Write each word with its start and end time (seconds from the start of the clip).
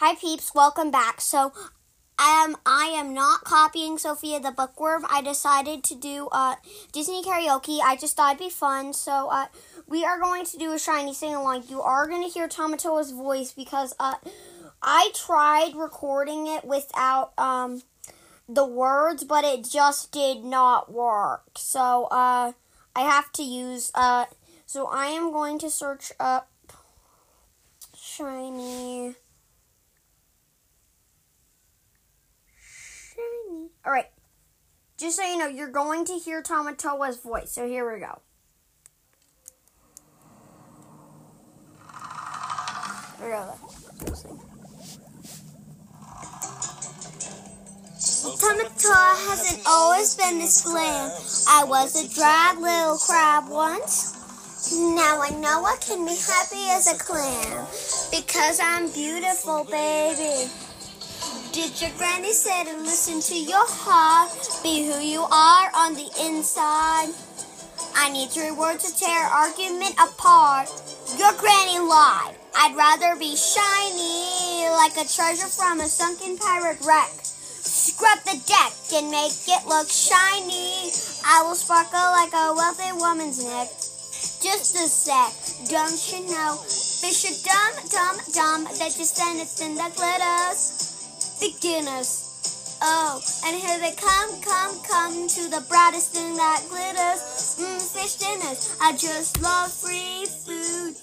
Hi 0.00 0.14
peeps, 0.14 0.54
welcome 0.54 0.92
back. 0.92 1.20
So 1.20 1.52
um, 2.20 2.56
I 2.64 2.94
am 2.94 3.12
not 3.12 3.42
copying 3.42 3.98
Sofia 3.98 4.38
the 4.38 4.52
Bookworm. 4.52 5.04
I 5.10 5.22
decided 5.22 5.82
to 5.82 5.96
do 5.96 6.28
uh, 6.30 6.54
Disney 6.92 7.20
karaoke. 7.20 7.80
I 7.82 7.96
just 7.96 8.16
thought 8.16 8.36
it'd 8.36 8.46
be 8.46 8.48
fun. 8.48 8.92
So 8.92 9.28
uh, 9.28 9.46
we 9.88 10.04
are 10.04 10.20
going 10.20 10.44
to 10.44 10.56
do 10.56 10.72
a 10.72 10.78
shiny 10.78 11.14
sing 11.14 11.34
along. 11.34 11.64
You 11.68 11.82
are 11.82 12.06
going 12.06 12.22
to 12.22 12.28
hear 12.28 12.46
Tamatoa's 12.46 13.10
voice 13.10 13.50
because 13.50 13.92
uh, 13.98 14.14
I 14.80 15.10
tried 15.16 15.72
recording 15.74 16.46
it 16.46 16.64
without 16.64 17.32
um, 17.36 17.82
the 18.48 18.64
words, 18.64 19.24
but 19.24 19.42
it 19.42 19.68
just 19.68 20.12
did 20.12 20.44
not 20.44 20.92
work. 20.92 21.58
So 21.58 22.04
uh, 22.12 22.52
I 22.94 23.00
have 23.00 23.32
to 23.32 23.42
use. 23.42 23.90
Uh, 23.96 24.26
so 24.64 24.86
I 24.86 25.06
am 25.06 25.32
going 25.32 25.58
to 25.58 25.68
search 25.68 26.12
up 26.20 26.48
shiny. 28.00 29.16
All 33.84 33.92
right. 33.92 34.06
Just 34.98 35.16
so 35.16 35.22
you 35.22 35.38
know, 35.38 35.46
you're 35.46 35.70
going 35.70 36.04
to 36.06 36.14
hear 36.14 36.42
Tamatoa's 36.42 37.18
voice. 37.18 37.52
So 37.52 37.66
here 37.66 37.92
we 37.92 38.00
go. 38.00 38.20
Here 43.18 43.30
hasn't 49.28 49.62
always 49.66 50.14
been 50.14 50.38
this 50.38 50.62
glam. 50.62 51.10
I 51.48 51.64
was 51.64 51.96
a 51.96 52.14
drab 52.14 52.58
little 52.58 52.96
crab 52.98 53.48
once. 53.48 54.14
Now 54.72 55.22
I 55.22 55.30
know 55.30 55.64
I 55.64 55.76
can 55.80 56.04
be 56.04 56.16
happy 56.16 56.68
as 56.70 56.92
a 56.92 56.98
clam 56.98 57.66
because 58.10 58.60
I'm 58.62 58.90
beautiful, 58.90 59.64
baby. 59.64 60.50
Did 61.58 61.80
your 61.82 61.90
granny 61.98 62.32
say 62.32 62.70
to 62.70 62.76
listen 62.86 63.18
to 63.18 63.34
your 63.34 63.66
heart? 63.66 64.30
Be 64.62 64.86
who 64.86 65.02
you 65.02 65.26
are 65.26 65.66
on 65.74 65.92
the 65.98 66.06
inside. 66.22 67.10
I 67.98 68.14
need 68.14 68.30
three 68.30 68.52
words 68.52 68.86
to 68.86 68.94
tear 68.94 69.26
argument 69.26 69.90
apart. 69.98 70.70
Your 71.18 71.34
granny 71.34 71.82
lied. 71.82 72.38
I'd 72.54 72.78
rather 72.78 73.18
be 73.18 73.34
shiny 73.34 74.70
like 74.70 74.94
a 75.02 75.10
treasure 75.10 75.50
from 75.50 75.80
a 75.80 75.90
sunken 75.90 76.38
pirate 76.38 76.78
wreck. 76.86 77.10
Scrub 77.26 78.22
the 78.22 78.38
deck 78.46 78.72
and 78.94 79.10
make 79.10 79.34
it 79.50 79.66
look 79.66 79.90
shiny. 79.90 80.94
I 81.26 81.42
will 81.42 81.58
sparkle 81.58 82.14
like 82.14 82.38
a 82.38 82.54
wealthy 82.54 82.94
woman's 82.94 83.42
neck. 83.42 83.66
Just 84.46 84.78
a 84.78 84.86
sec, 84.86 85.34
don't 85.66 85.98
you 86.06 86.22
know? 86.30 86.54
Fish 87.02 87.26
are 87.26 87.38
dumb, 87.42 87.74
dumb, 87.90 88.18
dumb. 88.30 88.62
They 88.78 88.94
just 88.94 89.18
stand 89.18 89.42
it 89.42 89.50
in 89.58 89.74
the 89.74 89.90
glitters 89.98 90.88
beginners. 91.40 92.78
Oh, 92.80 93.20
and 93.44 93.56
here 93.56 93.78
they 93.80 93.92
come, 93.96 94.40
come, 94.40 94.80
come 94.82 95.28
to 95.28 95.48
the 95.50 95.64
brightest 95.68 96.14
thing 96.14 96.36
that 96.36 96.62
glitters. 96.68 97.56
Mmm, 97.58 97.80
fish 97.92 98.16
dinners. 98.16 98.76
I 98.80 98.92
just 98.92 99.40
love 99.42 99.72
free 99.72 100.26
food, 100.26 100.94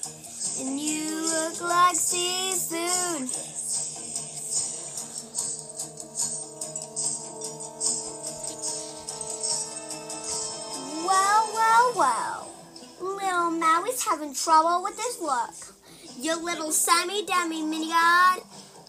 and 0.62 0.80
you 0.80 1.22
look 1.26 1.62
like 1.62 1.96
seafood. 1.96 3.30
Well, 11.06 11.50
well, 11.54 11.94
well. 11.96 12.52
Little 13.02 13.52
Maui's 13.52 14.04
having 14.04 14.34
trouble 14.34 14.82
with 14.84 14.96
his 14.96 15.20
look. 15.22 15.54
Your 16.18 16.38
little 16.42 16.72
semi-dummy 16.72 17.62
mini-god 17.64 18.40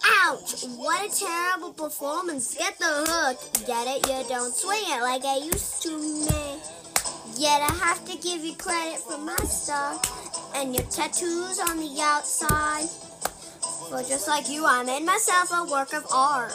Ouch! 0.07 0.65
What 0.77 1.05
a 1.05 1.19
terrible 1.19 1.73
performance. 1.73 2.55
Get 2.55 2.79
the 2.79 3.05
hook. 3.09 3.39
Get 3.67 3.87
it? 3.89 4.07
You 4.07 4.29
don't 4.29 4.55
swing 4.55 4.85
it 4.87 5.03
like 5.03 5.25
I 5.25 5.39
used 5.39 5.83
to, 5.83 5.91
man. 5.99 6.61
Yet 7.37 7.61
I 7.61 7.73
have 7.83 8.05
to 8.05 8.17
give 8.19 8.45
you 8.45 8.55
credit 8.55 9.01
for 9.01 9.19
my 9.19 9.37
stuff 9.45 10.55
and 10.55 10.75
your 10.75 10.85
tattoos 10.85 11.59
on 11.59 11.79
the 11.79 12.01
outside. 12.01 12.87
But 13.91 14.09
just 14.09 14.29
like 14.29 14.49
you, 14.49 14.65
I 14.65 14.85
made 14.85 15.05
myself 15.05 15.51
a 15.53 15.65
work 15.71 15.93
of 15.93 16.07
art. 16.13 16.55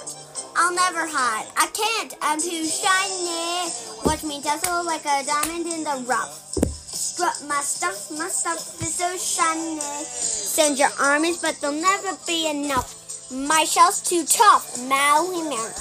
I'll 0.55 0.73
never 0.73 1.05
hide. 1.07 1.47
I 1.57 1.67
can't. 1.67 2.13
I'm 2.21 2.39
too 2.39 2.65
shiny. 2.65 3.71
Watch 4.05 4.23
me 4.23 4.41
dazzle 4.41 4.85
like 4.85 5.05
a 5.05 5.23
diamond 5.25 5.67
in 5.67 5.83
the 5.83 6.05
rough. 6.07 6.53
Strut 6.65 7.43
my 7.47 7.61
stuff, 7.61 8.11
my 8.17 8.27
stuff 8.27 8.81
is 8.81 8.95
so 8.95 9.17
shiny. 9.17 9.79
Send 9.79 10.79
your 10.79 10.89
armies, 10.99 11.41
but 11.41 11.59
they'll 11.61 11.71
never 11.71 12.17
be 12.25 12.49
enough. 12.49 13.00
My 13.31 13.63
shell's 13.63 14.01
too 14.01 14.25
tough, 14.25 14.77
Maui 14.89 15.43
man. 15.43 15.71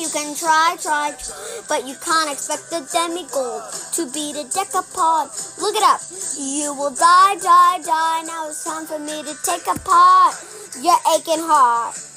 You 0.00 0.08
can 0.08 0.34
try, 0.34 0.76
try, 0.80 1.12
but 1.68 1.86
you 1.86 1.94
can't 2.02 2.32
expect 2.32 2.70
the 2.70 2.88
demigod 2.90 3.70
to 3.92 4.10
beat 4.12 4.36
a 4.36 4.48
decapod. 4.48 5.60
Look 5.60 5.76
it 5.76 5.82
up. 5.82 6.00
You 6.38 6.72
will 6.72 6.94
die, 6.94 7.36
die, 7.36 7.82
die. 7.82 8.22
Now 8.22 8.48
it's 8.48 8.64
time 8.64 8.86
for 8.86 8.98
me 8.98 9.22
to 9.24 9.36
take 9.44 9.66
apart 9.66 10.36
your 10.80 10.96
aching 11.14 11.44
heart. 11.44 12.15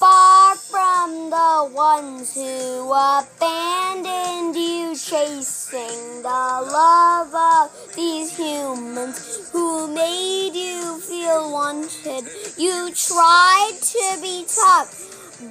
Far 0.00 0.56
from 0.56 1.28
the 1.28 1.70
ones 1.74 2.34
who 2.34 2.90
abandoned 2.90 4.56
you, 4.56 4.96
chasing 4.96 6.22
the 6.22 6.28
love 6.72 7.34
of 7.34 7.94
these 7.94 8.34
humans 8.34 9.50
who 9.52 9.92
made 9.94 10.54
you 10.54 10.98
feel 11.00 11.52
wanted. 11.52 12.24
You 12.56 12.90
tried 12.94 13.72
to 13.78 14.18
be 14.22 14.46
tough, 14.48 14.88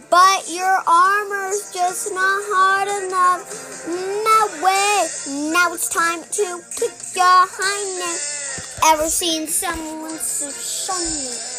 but 0.10 0.50
your 0.50 0.81
armor's 0.88 1.72
just 1.72 2.12
not 2.12 2.42
hard 2.50 2.88
enough. 3.06 3.86
No 3.86 4.66
way. 4.66 5.52
Now 5.54 5.76
it's 5.76 5.90
time 5.90 6.24
to 6.24 6.60
kick 6.76 6.98
your 7.16 7.46
highness. 7.46 8.81
Ever 8.84 9.10
seen 9.10 9.46
someone 9.46 10.18
so 10.18 10.50
shiny? 10.50 11.59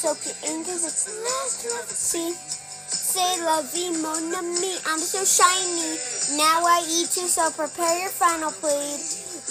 Soaking 0.00 0.32
angels, 0.48 0.82
it's 0.86 1.12
last 1.12 1.68
love. 1.68 1.90
See? 1.90 2.32
Say 2.32 3.36
vie, 3.36 3.92
mon 4.00 4.32
ami. 4.32 4.80
I'm 4.86 4.98
so 4.98 5.20
shiny. 5.28 6.00
Now 6.40 6.64
I 6.64 6.80
eat 6.88 7.14
you, 7.20 7.28
so 7.28 7.50
prepare 7.50 8.00
your 8.00 8.08
final 8.08 8.50
plate 8.50 8.96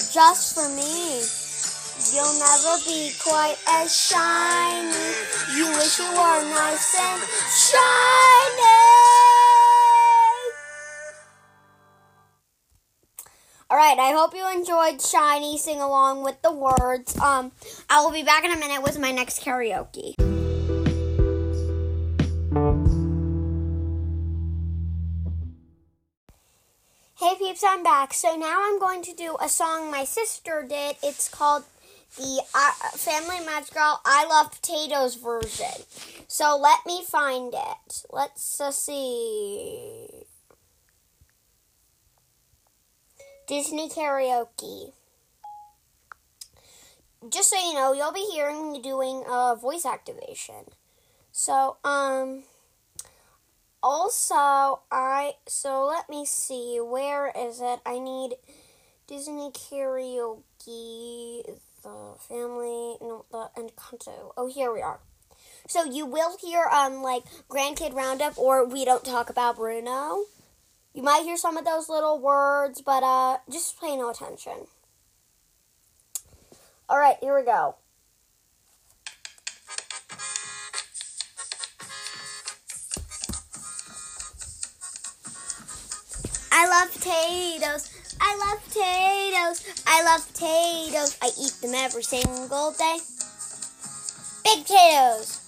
just 0.09 0.57
for 0.57 0.65
me. 0.73 1.21
You'll 2.09 2.33
never 2.41 2.81
be 2.81 3.13
quite 3.21 3.61
as 3.77 3.93
shiny. 3.93 4.89
You 5.53 5.69
wish 5.77 5.99
you 5.99 6.09
were 6.17 6.41
nice 6.49 6.97
and 6.97 7.21
shiny. 7.53 8.89
All 13.69 13.77
right, 13.77 13.99
I 13.99 14.13
hope 14.17 14.33
you 14.33 14.51
enjoyed 14.51 14.99
Shiny 14.99 15.59
sing 15.59 15.79
along 15.79 16.23
with 16.23 16.41
the 16.41 16.51
words. 16.51 17.15
Um, 17.19 17.51
I 17.87 18.01
will 18.01 18.11
be 18.11 18.23
back 18.23 18.43
in 18.43 18.51
a 18.51 18.57
minute 18.57 18.81
with 18.81 18.97
my 18.97 19.11
next 19.11 19.43
karaoke. 19.43 20.28
Peeps, 27.59 27.63
I'm 27.67 27.83
back. 27.83 28.13
So 28.13 28.35
now 28.35 28.61
I'm 28.63 28.79
going 28.79 29.01
to 29.03 29.13
do 29.13 29.37
a 29.41 29.49
song 29.49 29.91
my 29.91 30.03
sister 30.03 30.65
did. 30.67 30.95
It's 31.03 31.29
called 31.29 31.63
the 32.17 32.41
uh, 32.55 32.71
Family 32.97 33.45
Madrigal 33.45 34.01
I 34.05 34.25
Love 34.29 34.51
Potatoes 34.51 35.15
version. 35.15 35.83
So 36.27 36.57
let 36.57 36.79
me 36.85 37.03
find 37.05 37.53
it. 37.53 38.03
Let's 38.11 38.59
uh, 38.61 38.71
see. 38.71 40.07
Disney 43.47 43.89
karaoke. 43.89 44.93
Just 47.29 47.49
so 47.49 47.57
you 47.57 47.73
know, 47.73 47.93
you'll 47.93 48.13
be 48.13 48.27
hearing 48.31 48.71
me 48.71 48.81
doing 48.81 49.23
a 49.29 49.55
voice 49.55 49.85
activation. 49.85 50.65
So, 51.31 51.77
um, 51.83 52.43
also, 53.81 54.81
I, 54.91 55.33
so 55.47 55.85
let 55.85 56.09
me 56.09 56.25
see, 56.25 56.79
where 56.81 57.31
is 57.37 57.61
it? 57.61 57.79
I 57.85 57.99
need 57.99 58.35
Disney 59.07 59.51
karaoke 59.51 61.43
the 61.83 62.15
family, 62.27 62.97
no, 63.01 63.25
the 63.31 63.49
Encanto. 63.57 64.33
Oh, 64.37 64.47
here 64.47 64.73
we 64.73 64.81
are. 64.81 64.99
So 65.67 65.83
you 65.83 66.05
will 66.05 66.37
hear 66.37 66.65
um 66.65 67.01
like 67.01 67.23
grandkid 67.49 67.93
roundup 67.93 68.37
or 68.37 68.65
we 68.65 68.85
don't 68.85 69.05
talk 69.05 69.29
about 69.29 69.57
Bruno. 69.57 70.25
You 70.93 71.03
might 71.03 71.23
hear 71.23 71.37
some 71.37 71.57
of 71.57 71.65
those 71.65 71.89
little 71.89 72.19
words, 72.19 72.81
but 72.81 73.03
uh 73.03 73.37
just 73.49 73.79
pay 73.79 73.95
no 73.95 74.09
attention. 74.09 74.67
All 76.87 76.97
right, 76.97 77.17
here 77.21 77.37
we 77.37 77.45
go. 77.45 77.75
I 86.61 86.67
love 86.67 86.91
potatoes. 86.91 87.89
I 88.19 88.35
love 88.35 88.59
potatoes. 88.67 89.63
I 89.87 90.03
love 90.03 90.27
potatoes. 90.27 91.17
I 91.21 91.31
eat 91.39 91.53
them 91.61 91.73
every 91.73 92.03
single 92.03 92.71
day. 92.71 92.97
Big 94.43 94.65
potatoes. 94.65 95.39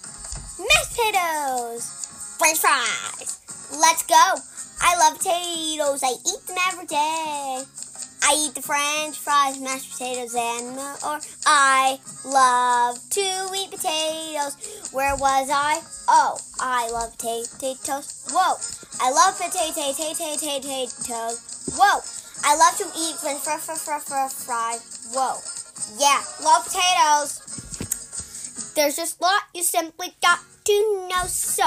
Mashed 0.58 0.96
potatoes. 0.96 2.38
French 2.40 2.60
fries. 2.60 3.42
Let's 3.78 4.04
go. 4.04 4.24
I 4.80 4.98
love 5.00 5.18
potatoes. 5.18 6.02
I 6.02 6.14
eat 6.14 6.48
them 6.48 6.58
every 6.72 6.86
day. 6.86 7.81
I 8.32 8.36
eat 8.48 8.56
the 8.56 8.62
French 8.62 9.18
fries, 9.18 9.60
mashed 9.60 9.92
potatoes, 9.92 10.34
and 10.34 10.74
more. 10.74 11.20
I 11.46 12.00
love 12.24 12.98
to 13.10 13.20
eat 13.20 13.72
potatoes. 13.72 14.56
Where 14.94 15.18
was 15.18 15.50
I? 15.52 15.82
Oh, 16.08 16.40
I 16.62 16.90
love 16.92 17.12
potatoes. 17.18 18.24
Whoa. 18.32 18.56
I 19.02 19.12
love 19.12 19.36
potatoes. 19.36 19.76
Whoa. 21.76 22.00
I 22.46 22.56
love 22.56 22.78
to 22.78 22.86
eat 22.98 23.16
french 23.18 23.42
fry, 23.42 23.58
fry, 23.58 23.76
fry, 23.76 24.00
fry, 24.00 24.30
fry. 24.30 24.78
Whoa. 25.12 25.36
Yeah, 26.00 26.24
love 26.42 26.64
potatoes. 26.64 27.42
There's 28.78 28.96
just 28.96 29.20
a 29.20 29.24
lot 29.26 29.42
you 29.54 29.62
simply 29.62 30.16
got 30.22 30.40
to 30.64 31.08
know. 31.10 31.26
So, 31.26 31.64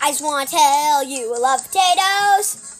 I 0.00 0.12
just 0.12 0.24
want 0.24 0.48
to 0.48 0.56
tell 0.56 1.04
you 1.04 1.34
I 1.34 1.38
love 1.38 1.60
potatoes. 1.70 2.75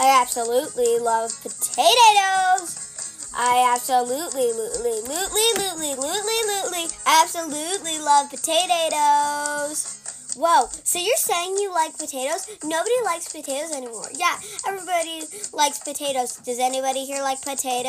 I 0.00 0.22
absolutely 0.22 1.00
love 1.00 1.32
potatoes. 1.42 3.30
I 3.34 3.68
absolutely, 3.74 4.52
lootly, 4.54 5.02
lootly, 5.02 5.52
lootly, 5.58 5.96
lootly, 5.96 6.40
lootly, 6.46 6.84
absolutely 7.04 7.98
love 7.98 8.30
potatoes. 8.30 9.98
Whoa, 10.36 10.68
so 10.84 11.00
you're 11.00 11.16
saying 11.16 11.56
you 11.56 11.72
like 11.74 11.98
potatoes? 11.98 12.46
Nobody 12.62 12.94
likes 13.04 13.28
potatoes 13.32 13.72
anymore. 13.74 14.06
Yeah, 14.14 14.38
everybody 14.68 15.24
likes 15.52 15.80
potatoes. 15.80 16.36
Does 16.36 16.60
anybody 16.60 17.04
here 17.04 17.22
like 17.22 17.42
potatoes? 17.42 17.82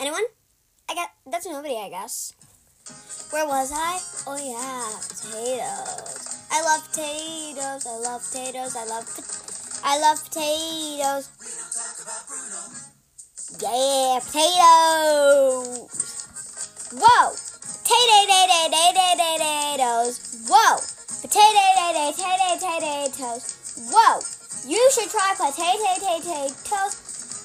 Anyone? 0.00 0.24
I 0.88 0.94
got 0.96 1.10
that's 1.30 1.46
nobody, 1.46 1.76
I 1.76 1.88
guess. 1.88 2.32
Where 3.30 3.46
was 3.46 3.70
I? 3.72 4.00
Oh 4.26 4.36
yeah, 4.36 4.90
potatoes. 5.08 6.39
I 6.60 6.62
love 6.62 6.84
potatoes. 6.92 7.86
I 7.86 7.96
love 8.04 8.20
potatoes. 8.20 8.76
I 8.76 8.84
love 8.84 9.08
I 9.82 9.98
love 9.98 10.22
potatoes. 10.24 11.30
Yeah, 13.62 14.20
potatoes. 14.20 14.60
Whoa. 16.92 17.32
Potatoes. 18.92 20.20
Whoa. 20.50 20.76
Potato 21.22 21.64
potatoes. 22.60 23.44
Whoa. 23.90 24.20
You 24.68 24.90
should 24.92 25.08
try 25.08 25.32
potatoes. 25.38 26.94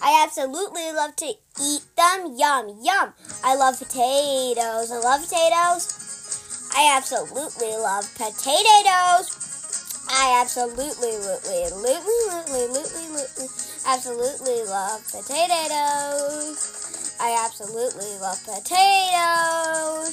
I 0.02 0.24
absolutely 0.28 0.92
love 0.92 1.16
to 1.16 1.34
eat 1.62 1.84
them. 1.96 2.36
Yum, 2.36 2.80
yum. 2.84 3.14
I 3.46 3.56
love 3.56 3.80
potatoes. 3.80 4.92
I 4.92 5.00
love 5.00 5.22
potatoes. 5.22 6.05
I 6.78 6.92
absolutely 6.98 7.74
love 7.78 8.04
potatoes. 8.16 9.32
I 10.10 10.42
absolutely, 10.42 11.16
absolutely, 11.16 11.64
absolutely, 11.64 12.68
absolutely, 12.68 13.48
absolutely 13.88 14.64
love 14.66 15.02
potatoes. 15.10 17.16
I 17.20 17.46
absolutely 17.46 18.18
love 18.20 18.44
potatoes. 18.44 20.12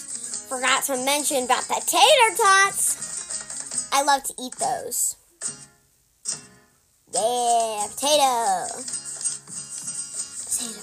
Forgot 0.49 0.85
to 0.85 0.97
mention 1.05 1.43
about 1.45 1.65
the 1.65 1.83
tater 1.85 2.37
tots. 2.41 3.89
I 3.93 4.03
love 4.05 4.23
to 4.23 4.35
eat 4.41 4.55
those. 4.57 5.17
Yeah, 7.13 7.89
potato. 7.91 8.69
Potato, 10.47 10.81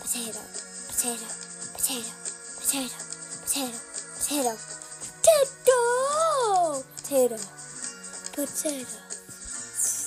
potato, 0.00 0.40
potato, 0.88 1.28
potato, 1.76 2.16
potato, 2.56 2.96
potato, 3.44 3.76
potato, 4.16 4.56
potato, 5.28 6.84
potato, 6.96 7.36
potato, 8.32 8.98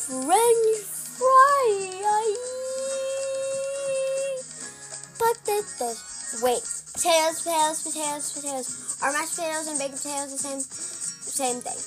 French 0.07 0.81
fry. 1.17 2.35
Potatoes. 5.17 5.99
Wait, 6.41 6.63
potatoes, 6.93 7.41
potatoes, 7.41 7.83
potatoes, 7.83 8.31
potatoes. 8.33 8.97
Are 9.01 9.11
mashed 9.11 9.35
potatoes 9.35 9.67
and 9.67 9.77
baked 9.79 9.95
potatoes 9.97 10.31
the 10.31 10.37
same, 10.37 10.61
same 10.61 11.61
thing? 11.61 11.77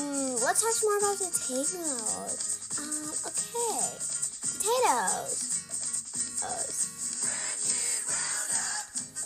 Mm, 0.00 0.42
let's 0.44 0.60
talk 0.62 0.76
more 0.84 0.98
about 0.98 1.18
potatoes. 1.18 2.58
Um, 2.78 3.12
okay, 3.26 3.80
potatoes. 4.56 5.60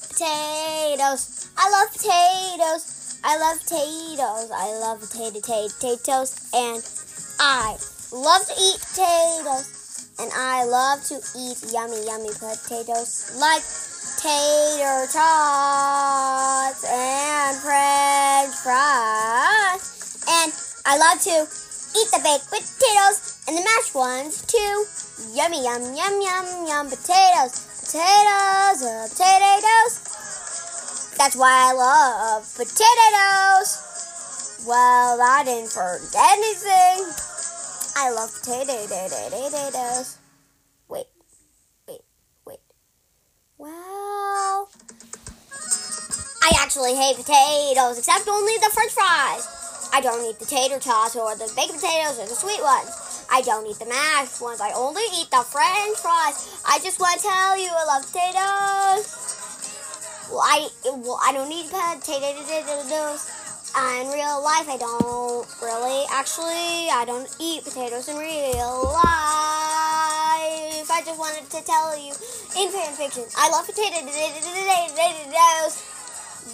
Potatoes. 0.09 1.51
I 1.57 1.71
love 1.71 1.93
potatoes. 1.93 2.94
I 3.27 3.39
love 3.39 3.59
potatoes. 3.65 4.51
I 4.53 4.79
love 4.85 5.01
potato 5.01 5.41
potatoes. 5.41 6.37
And 6.53 6.85
I 7.41 7.75
love 8.13 8.45
to 8.45 8.53
eat 8.53 8.79
potatoes. 8.85 10.13
And 10.21 10.31
I 10.37 10.65
love 10.65 11.03
to 11.09 11.17
eat 11.33 11.73
yummy, 11.73 12.05
yummy 12.05 12.29
potatoes 12.37 13.33
like 13.41 13.65
tater 14.21 15.09
tots 15.09 16.85
and 16.85 17.57
french 17.65 18.55
fries. 18.61 20.21
And 20.29 20.53
I 20.85 20.99
love 21.01 21.19
to 21.25 21.49
eat 21.97 22.09
the 22.13 22.21
baked 22.21 22.53
potatoes 22.53 23.41
and 23.49 23.57
the 23.57 23.65
mashed 23.65 23.95
ones 23.95 24.45
too. 24.45 24.85
Yummy, 25.33 25.65
yum, 25.65 25.97
yum, 25.97 26.21
yum, 26.21 26.67
yum 26.69 26.91
potatoes. 26.91 27.73
Potatoes, 27.81 28.83
uh, 28.85 29.09
potatoes. 29.09 30.15
That's 31.17 31.37
why 31.37 31.71
I 31.71 31.73
love 31.73 32.53
potatoes. 32.57 34.65
Well, 34.67 35.21
I 35.21 35.45
didn't 35.45 35.71
forget 35.71 36.33
anything. 36.33 37.07
I 37.97 38.11
love 38.11 38.33
potatoes. 38.35 40.19
Wait, 40.89 41.07
wait, 41.87 42.01
wait. 42.47 42.59
Well, 43.59 44.69
I 46.43 46.51
actually 46.61 46.95
hate 46.95 47.17
potatoes, 47.17 47.99
except 47.99 48.27
only 48.29 48.55
the 48.59 48.71
french 48.75 48.93
fries. 48.93 49.47
I 49.93 50.01
don't 50.01 50.25
eat 50.29 50.39
the 50.41 50.47
tater 50.47 50.81
tots 50.81 51.15
or 51.15 51.37
the 51.37 51.51
baked 51.55 51.75
potatoes 51.75 52.19
or 52.19 52.27
the 52.27 52.35
sweet 52.35 52.61
ones. 52.61 52.91
I 53.31 53.41
don't 53.43 53.67
eat 53.67 53.79
the 53.79 53.87
mashed 53.87 54.41
ones. 54.43 54.61
I 54.61 54.73
only 54.73 55.03
eat 55.17 55.31
the 55.31 55.45
french 55.47 55.99
fries. 55.99 56.61
I 56.67 56.81
just 56.81 56.99
want 57.01 57.21
to 57.21 57.27
tell 57.27 57.57
you 57.57 57.71
I 57.71 57.85
love 57.85 58.05
potatoes. 58.11 59.34
I 60.33 60.69
well 60.85 61.19
I 61.23 61.33
don't 61.33 61.51
eat 61.53 61.67
potatoes. 61.71 63.31
In 63.75 64.07
real 64.07 64.39
life, 64.39 64.69
I 64.71 64.77
don't 64.79 65.47
really. 65.59 66.07
Actually, 66.13 66.89
I 66.95 67.03
don't 67.05 67.27
eat 67.41 67.65
potatoes 67.65 68.09
in 68.09 68.17
real 68.17 68.95
life. 68.95 69.05
I 70.95 71.03
just 71.05 71.19
wanted 71.19 71.51
to 71.51 71.59
tell 71.67 71.91
you 71.99 72.15
in 72.55 72.71
fan 72.71 72.95
fiction, 72.95 73.27
I 73.35 73.51
love 73.51 73.67
potatoes. 73.67 74.07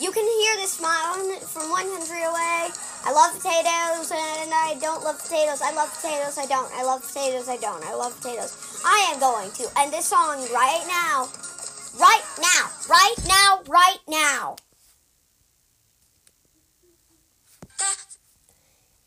You 0.00 0.11
can 0.12 0.25
hear 0.25 0.56
the 0.56 0.66
smile 0.66 1.21
from 1.44 1.68
one 1.68 1.85
country 1.92 2.25
away. 2.25 2.73
I 3.04 3.12
love 3.12 3.37
potatoes 3.37 4.09
and 4.09 4.49
I 4.49 4.78
don't 4.80 5.04
love 5.04 5.21
potatoes. 5.21 5.61
I 5.61 5.76
love 5.76 5.92
potatoes, 5.92 6.38
I 6.38 6.47
don't. 6.47 6.73
I 6.73 6.85
love 6.85 7.04
potatoes, 7.04 7.49
I 7.49 7.59
don't. 7.59 7.85
I 7.85 7.92
love 7.94 8.16
potatoes. 8.16 8.56
I 8.85 9.12
am 9.12 9.21
going 9.21 9.50
to 9.61 9.68
end 9.76 9.92
this 9.92 10.06
song 10.06 10.40
right 10.54 10.85
now. 10.88 11.28
Right 11.99 12.23
now. 12.40 12.70
Right 12.88 13.14
now. 13.26 13.62
Right 13.68 13.99
now. 14.09 14.56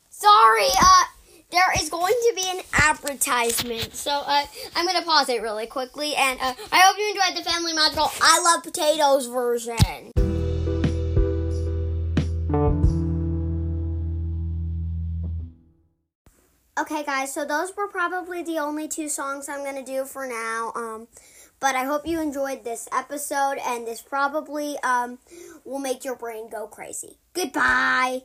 Sorry, 0.09 0.69
uh, 0.81 1.03
there 1.51 1.73
is 1.81 1.89
going 1.89 2.13
to 2.13 2.33
be 2.33 2.45
an 2.47 2.61
advertisement. 2.71 3.93
So, 3.93 4.11
uh, 4.11 4.45
I'm 4.73 4.85
to 4.97 5.05
pause 5.05 5.27
it 5.27 5.41
really 5.41 5.67
quickly. 5.67 6.15
And, 6.15 6.39
uh, 6.39 6.53
I 6.71 6.79
hope 6.79 6.97
you 6.97 7.09
enjoyed 7.09 7.37
the 7.37 7.49
Family 7.49 7.73
Magical 7.73 8.09
I 8.21 8.39
Love 8.41 8.63
Potatoes 8.63 9.27
version. 9.27 10.13
Okay, 16.79 17.03
guys, 17.03 17.33
so 17.33 17.45
those 17.45 17.75
were 17.75 17.87
probably 17.87 18.43
the 18.43 18.59
only 18.59 18.87
two 18.87 19.07
songs 19.07 19.47
I'm 19.47 19.63
to 19.75 19.83
do 19.83 20.05
for 20.05 20.25
now. 20.25 20.71
Um, 20.75 21.07
but 21.63 21.77
I 21.77 21.85
hope 21.85 22.05
you 22.05 22.19
enjoyed 22.19 22.65
this 22.65 22.89
episode, 22.91 23.55
and 23.65 23.87
this 23.87 24.01
probably 24.01 24.77
um, 24.83 25.19
will 25.63 25.79
make 25.79 26.03
your 26.03 26.17
brain 26.17 26.49
go 26.49 26.67
crazy. 26.67 27.19
Goodbye. 27.33 28.23